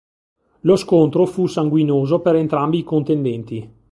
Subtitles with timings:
[0.61, 3.71] Lo scontro fu sanguinoso per entrambi i contendenti.